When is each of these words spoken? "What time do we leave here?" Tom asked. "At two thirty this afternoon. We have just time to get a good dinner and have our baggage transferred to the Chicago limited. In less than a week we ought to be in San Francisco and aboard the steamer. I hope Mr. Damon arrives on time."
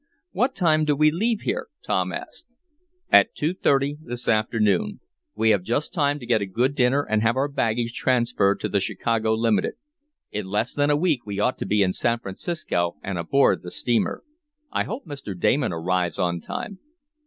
"What 0.31 0.55
time 0.55 0.83
do 0.85 0.95
we 0.95 1.11
leave 1.11 1.41
here?" 1.41 1.67
Tom 1.85 2.11
asked. 2.11 2.55
"At 3.11 3.35
two 3.35 3.53
thirty 3.53 3.97
this 4.01 4.27
afternoon. 4.27 4.99
We 5.35 5.51
have 5.51 5.61
just 5.61 5.93
time 5.93 6.17
to 6.17 6.25
get 6.25 6.41
a 6.41 6.47
good 6.47 6.73
dinner 6.73 7.03
and 7.03 7.21
have 7.21 7.35
our 7.35 7.47
baggage 7.47 7.93
transferred 7.93 8.59
to 8.61 8.67
the 8.69 8.79
Chicago 8.79 9.35
limited. 9.35 9.75
In 10.31 10.47
less 10.47 10.73
than 10.73 10.89
a 10.89 10.97
week 10.97 11.27
we 11.27 11.39
ought 11.39 11.59
to 11.59 11.67
be 11.67 11.83
in 11.83 11.93
San 11.93 12.17
Francisco 12.17 12.95
and 13.03 13.19
aboard 13.19 13.61
the 13.61 13.69
steamer. 13.69 14.23
I 14.71 14.85
hope 14.85 15.05
Mr. 15.05 15.39
Damon 15.39 15.71
arrives 15.71 16.17
on 16.17 16.39
time." 16.41 16.79